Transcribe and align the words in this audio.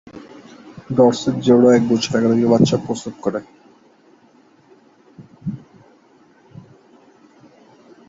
Dorset 0.89 1.35
ভেড়া 1.45 1.69
এক 1.73 1.83
বছরে 1.89 2.15
একাধিকবার 2.17 2.51
বাচ্চা 2.53 2.77
প্রসব 2.85 3.13
করে। 3.23 3.39